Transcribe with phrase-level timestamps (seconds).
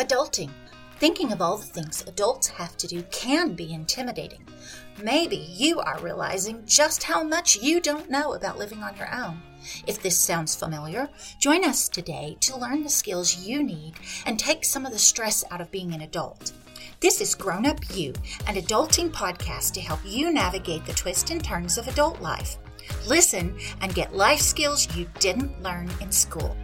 [0.00, 0.48] Adulting.
[0.96, 4.42] Thinking of all the things adults have to do can be intimidating.
[5.02, 9.42] Maybe you are realizing just how much you don't know about living on your own.
[9.86, 13.92] If this sounds familiar, join us today to learn the skills you need
[14.24, 16.52] and take some of the stress out of being an adult.
[17.00, 18.14] This is Grown Up You,
[18.46, 22.56] an adulting podcast to help you navigate the twists and turns of adult life.
[23.06, 26.56] Listen and get life skills you didn't learn in school.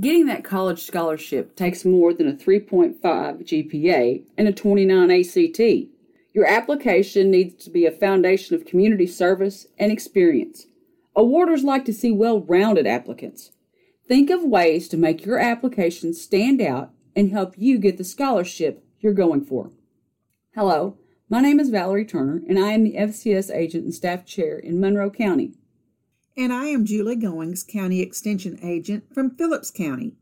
[0.00, 5.60] Getting that college scholarship takes more than a 3.5 GPA and a 29 ACT.
[6.32, 10.66] Your application needs to be a foundation of community service and experience.
[11.14, 13.50] Awarders like to see well rounded applicants.
[14.08, 18.82] Think of ways to make your application stand out and help you get the scholarship
[18.98, 19.72] you're going for.
[20.54, 20.96] Hello,
[21.28, 24.80] my name is Valerie Turner, and I am the FCS agent and staff chair in
[24.80, 25.52] Monroe County.
[26.34, 30.12] And I am Julie Goings, County Extension Agent from Phillips County.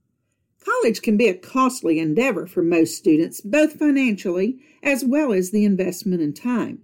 [0.58, 5.64] College can be a costly endeavor for most students, both financially as well as the
[5.64, 6.82] investment in time.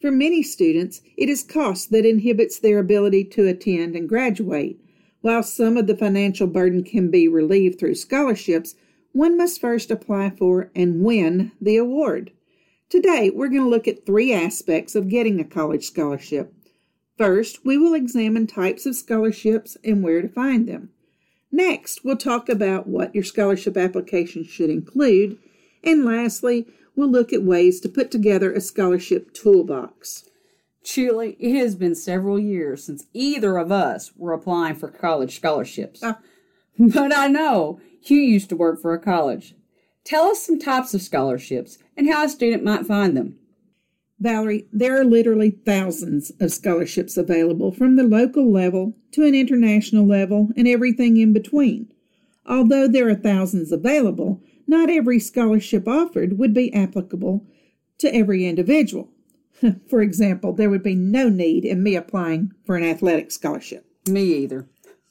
[0.00, 4.80] For many students, it is cost that inhibits their ability to attend and graduate.
[5.20, 8.74] While some of the financial burden can be relieved through scholarships,
[9.12, 12.32] one must first apply for and win the award.
[12.88, 16.52] Today, we're going to look at three aspects of getting a college scholarship.
[17.16, 20.90] First, we will examine types of scholarships and where to find them.
[21.52, 25.38] Next, we'll talk about what your scholarship application should include.
[25.84, 30.24] And lastly, we'll look at ways to put together a scholarship toolbox.
[30.82, 36.02] Julie, it has been several years since either of us were applying for college scholarships.
[36.02, 36.14] Uh,
[36.78, 39.54] but I know you used to work for a college.
[40.04, 43.38] Tell us some types of scholarships and how a student might find them.
[44.24, 50.06] Valerie, there are literally thousands of scholarships available from the local level to an international
[50.06, 51.92] level and everything in between.
[52.46, 57.46] Although there are thousands available, not every scholarship offered would be applicable
[57.98, 59.10] to every individual.
[59.90, 63.84] for example, there would be no need in me applying for an athletic scholarship.
[64.08, 64.66] Me either.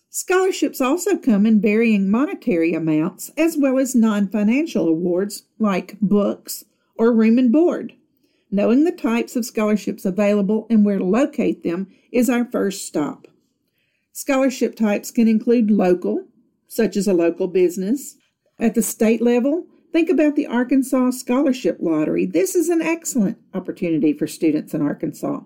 [0.10, 6.66] Scholarships also come in varying monetary amounts as well as non financial awards like books
[6.98, 7.94] or room and board.
[8.54, 13.28] Knowing the types of scholarships available and where to locate them is our first stop.
[14.12, 16.28] Scholarship types can include local,
[16.68, 18.16] such as a local business.
[18.60, 22.28] At the state level, think about the Arkansas Scholarship Lottery.
[22.28, 25.40] This is an excellent opportunity for students in Arkansas.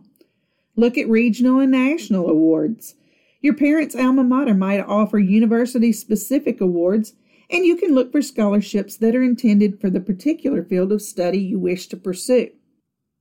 [0.75, 2.95] Look at regional and national awards.
[3.39, 7.13] Your parents' alma mater might offer university specific awards,
[7.49, 11.39] and you can look for scholarships that are intended for the particular field of study
[11.39, 12.49] you wish to pursue.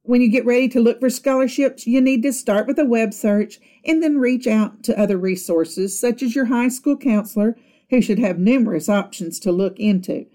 [0.06, 3.12] When you get ready to look for scholarships, you need to start with a web
[3.12, 7.56] search and then reach out to other resources, such as your high school counselor,
[7.91, 10.27] who should have numerous options to look into.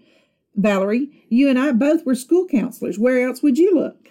[0.56, 3.00] Valerie, you and I both were school counselors.
[3.00, 4.10] Where else would you look?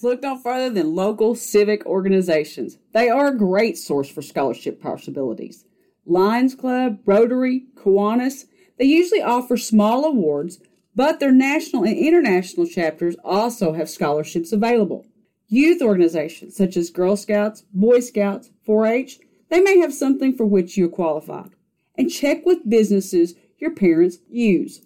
[0.00, 2.78] Look no further than local civic organizations.
[2.92, 5.64] They are a great source for scholarship possibilities.
[6.06, 8.44] Lions Club, Rotary, Kiwanis,
[8.78, 10.60] they usually offer small awards
[10.94, 15.06] but their national and international chapters also have scholarships available.
[15.48, 20.46] Youth organizations such as Girl Scouts, Boy Scouts, 4 H, they may have something for
[20.46, 21.50] which you are qualified.
[21.96, 24.82] And check with businesses your parents use,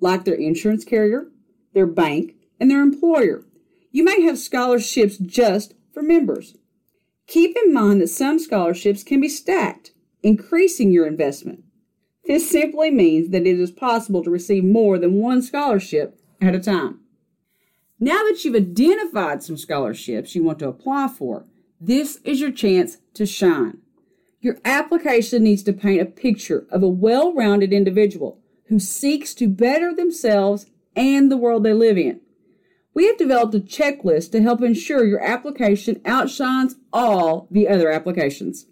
[0.00, 1.28] like their insurance carrier,
[1.74, 3.44] their bank, and their employer.
[3.90, 6.56] You may have scholarships just for members.
[7.26, 9.92] Keep in mind that some scholarships can be stacked,
[10.22, 11.64] increasing your investment.
[12.24, 16.60] This simply means that it is possible to receive more than one scholarship at a
[16.60, 17.00] time.
[17.98, 21.46] Now that you've identified some scholarships you want to apply for,
[21.80, 23.78] this is your chance to shine.
[24.40, 29.48] Your application needs to paint a picture of a well rounded individual who seeks to
[29.48, 30.66] better themselves
[30.96, 32.20] and the world they live in.
[32.94, 38.66] We have developed a checklist to help ensure your application outshines all the other applications.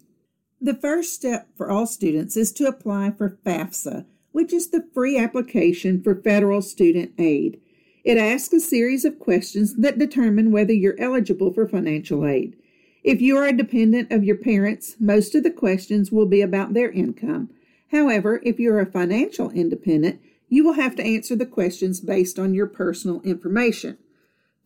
[0.63, 5.17] The first step for all students is to apply for FAFSA, which is the free
[5.17, 7.59] application for federal student aid.
[8.03, 12.55] It asks a series of questions that determine whether you're eligible for financial aid.
[13.03, 16.75] If you are a dependent of your parents, most of the questions will be about
[16.75, 17.49] their income.
[17.89, 22.53] However, if you're a financial independent, you will have to answer the questions based on
[22.53, 23.97] your personal information.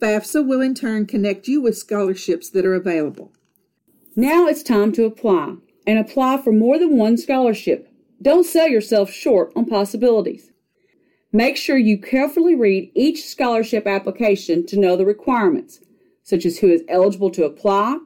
[0.02, 3.32] FAFSA will in turn connect you with scholarships that are available.
[4.18, 5.56] Now it's time to apply
[5.88, 7.90] and apply for more than one scholarship.
[8.22, 10.52] Don't sell yourself short on possibilities.
[11.32, 15.82] Make sure you carefully read each scholarship application to know the requirements,
[16.24, 17.98] such as who is eligible to apply,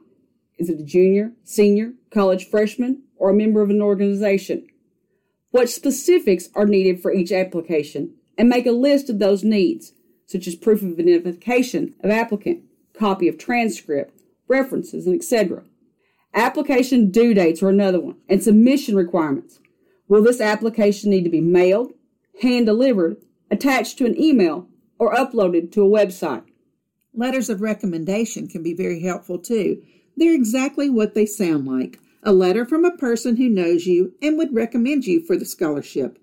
[0.58, 4.66] is it a junior, senior, college freshman, or a member of an organization.
[5.50, 9.92] what specifics are needed for each application, and make a list of those needs,
[10.26, 12.62] such as proof of identification of applicant,
[12.94, 15.64] copy of transcript, references, and etc.
[16.34, 19.58] Application due dates are another one, and submission requirements.
[20.08, 21.92] Will this application need to be mailed,
[22.40, 23.16] hand delivered,
[23.50, 24.68] attached to an email,
[24.98, 26.44] or uploaded to a website?
[27.12, 29.82] Letters of recommendation can be very helpful too.
[30.16, 34.36] They're exactly what they sound like a letter from a person who knows you and
[34.36, 36.18] would recommend you for the scholarship.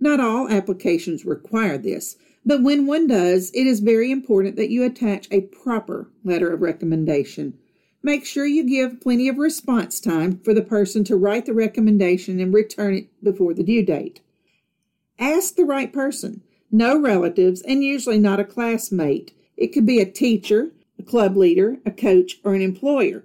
[0.00, 4.82] Not all applications require this, but when one does, it is very important that you
[4.82, 7.58] attach a proper letter of recommendation.
[8.06, 12.38] Make sure you give plenty of response time for the person to write the recommendation
[12.38, 14.20] and return it before the due date.
[15.18, 19.32] Ask the right person, no relatives, and usually not a classmate.
[19.56, 20.70] It could be a teacher,
[21.00, 23.24] a club leader, a coach, or an employer.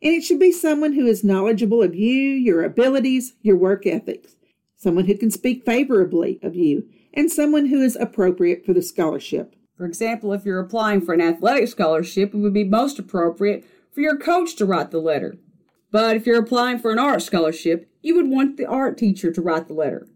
[0.00, 4.36] And it should be someone who is knowledgeable of you, your abilities, your work ethics,
[4.76, 9.56] someone who can speak favorably of you, and someone who is appropriate for the scholarship.
[9.76, 14.00] For example, if you're applying for an athletic scholarship, it would be most appropriate for
[14.00, 15.36] your coach to write the letter.
[15.90, 19.42] But if you're applying for an art scholarship, you would want the art teacher to
[19.42, 20.06] write the letter.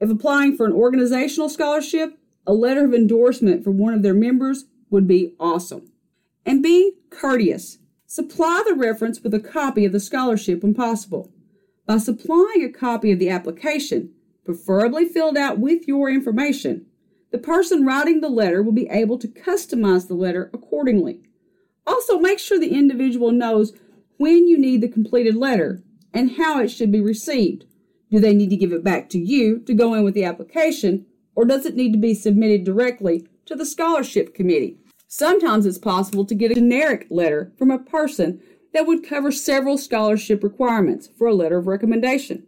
[0.00, 4.66] If applying for an organizational scholarship, a letter of endorsement from one of their members
[4.90, 5.90] would be awesome.
[6.44, 7.78] And be courteous.
[8.06, 11.32] Supply the reference with a copy of the scholarship when possible.
[11.86, 14.12] By supplying a copy of the application,
[14.44, 16.86] preferably filled out with your information,
[17.32, 21.22] the person writing the letter will be able to customize the letter accordingly.
[21.86, 23.72] Also, make sure the individual knows
[24.16, 27.64] when you need the completed letter and how it should be received.
[28.10, 31.06] Do they need to give it back to you to go in with the application,
[31.34, 34.78] or does it need to be submitted directly to the scholarship committee?
[35.08, 38.40] Sometimes it's possible to get a generic letter from a person
[38.72, 42.44] that would cover several scholarship requirements for a letter of recommendation.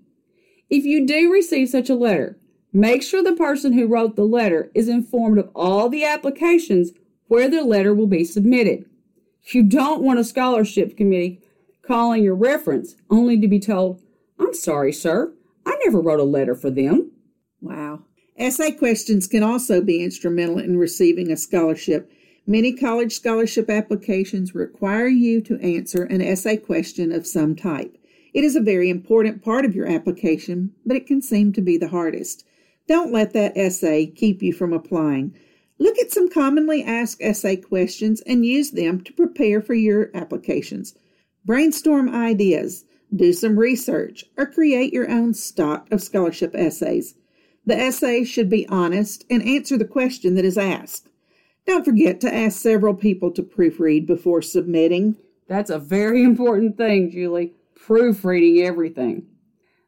[0.69, 2.39] If you do receive such a letter,
[2.73, 6.91] make sure the person who wrote the letter is informed of all the applications
[7.29, 8.85] where the letter will be submitted.
[9.55, 11.41] You don't want a scholarship committee
[11.83, 14.03] calling your reference only to be told,
[14.39, 15.33] I'm sorry, sir,
[15.65, 17.13] I never wrote a letter for them.
[17.61, 18.03] Wow.
[18.37, 22.11] Essay questions can also be instrumental in receiving a scholarship.
[22.47, 27.97] Many college scholarship applications require you to answer an essay question of some type.
[28.35, 31.77] It is a very important part of your application, but it can seem to be
[31.77, 32.45] the hardest.
[32.87, 35.35] Don't let that essay keep you from applying.
[35.79, 40.95] Look at some commonly asked essay questions and use them to prepare for your applications.
[41.45, 42.85] Brainstorm ideas,
[43.15, 47.15] do some research, or create your own stock of scholarship essays.
[47.65, 51.09] The essay should be honest and answer the question that is asked.
[51.67, 55.17] Don't forget to ask several people to proofread before submitting.
[55.49, 57.53] That's a very important thing, Julie.
[57.77, 59.27] Proofreading everything.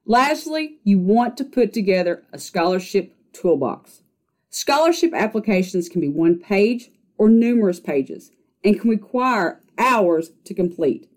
[0.06, 4.02] Lastly, you want to put together a scholarship toolbox.
[4.50, 8.32] Scholarship applications can be one page or numerous pages
[8.64, 11.08] and can require hours to complete.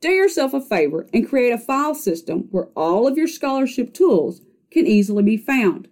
[0.00, 4.40] Do yourself a favor and create a file system where all of your scholarship tools
[4.70, 5.88] can easily be found.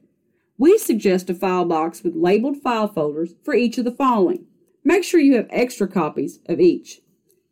[0.57, 4.47] We suggest a file box with labeled file folders for each of the following.
[4.83, 7.01] Make sure you have extra copies of each.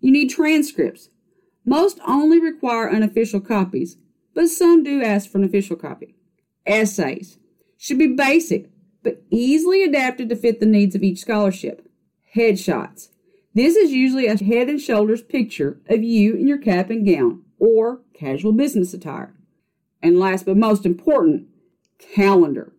[0.00, 1.10] You need transcripts.
[1.64, 3.96] Most only require unofficial copies,
[4.34, 6.16] but some do ask for an official copy.
[6.66, 7.38] Essays
[7.76, 8.70] should be basic,
[9.06, 11.88] but easily adapted to fit the needs of each scholarship.
[12.34, 13.10] Headshots.
[13.54, 17.44] This is usually a head and shoulders picture of you in your cap and gown
[17.60, 19.32] or casual business attire.
[20.02, 21.46] And last but most important,
[22.16, 22.72] calendar.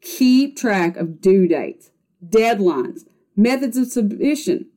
[0.00, 1.90] Keep track of due dates,
[2.26, 3.02] deadlines,
[3.36, 4.70] methods of submission.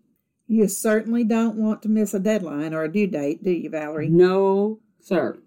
[0.48, 4.10] You certainly don't want to miss a deadline or a due date, do you, Valerie?
[4.10, 5.40] No, sir.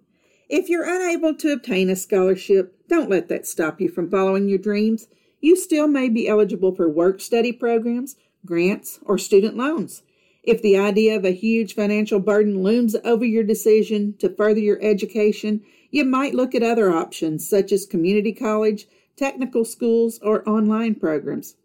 [0.49, 4.59] If you're unable to obtain a scholarship, don't let that stop you from following your
[4.59, 5.09] dreams.
[5.43, 8.15] You still may be eligible for work study programs,
[8.47, 10.03] grants, or student loans.
[10.45, 14.81] If the idea of a huge financial burden looms over your decision to further your
[14.81, 20.95] education, you might look at other options such as community college, technical schools, or online
[20.95, 21.57] programs.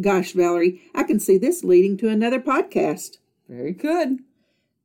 [0.00, 3.18] Gosh, Valerie, I can see this leading to another podcast.
[3.50, 4.20] Very good.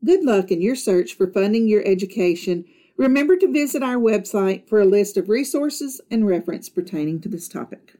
[0.03, 2.65] Good luck in your search for funding your education.
[2.97, 7.47] Remember to visit our website for a list of resources and reference pertaining to this
[7.47, 7.95] topic.